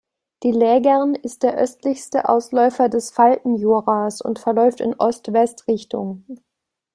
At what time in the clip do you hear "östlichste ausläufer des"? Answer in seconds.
1.59-3.11